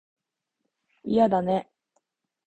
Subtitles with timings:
[1.03, 1.69] いやだね